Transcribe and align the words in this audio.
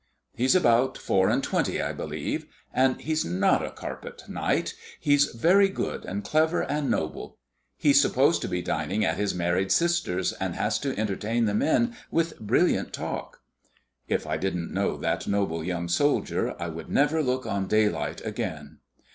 "He's 0.33 0.55
about 0.55 0.97
four 0.97 1.29
and 1.29 1.43
twenty, 1.43 1.79
I 1.79 1.93
believe; 1.93 2.47
and 2.73 2.99
he's 2.99 3.23
not 3.23 3.63
a 3.63 3.69
carpet 3.69 4.23
knight. 4.27 4.73
He's 4.99 5.25
very 5.25 5.69
good, 5.69 6.05
and 6.05 6.23
clever, 6.23 6.63
and 6.63 6.89
noble. 6.89 7.37
He's 7.77 8.01
supposed 8.01 8.41
to 8.41 8.47
be 8.47 8.63
dining 8.63 9.05
at 9.05 9.17
his 9.17 9.35
married 9.35 9.71
sister's, 9.71 10.33
and 10.33 10.55
has 10.55 10.79
to 10.79 10.97
entertain 10.97 11.45
the 11.45 11.53
men 11.53 11.95
with 12.09 12.39
brilliant 12.39 12.93
talk." 12.93 13.41
If 14.07 14.25
I 14.25 14.37
didn't 14.37 14.73
know 14.73 14.97
that 14.97 15.27
noble 15.27 15.63
young 15.63 15.87
soldier, 15.87 16.55
I 16.59 16.67
would 16.69 16.89
never 16.89 17.21
look 17.21 17.45
on 17.45 17.67
daylight 17.67 18.25
again! 18.25 18.79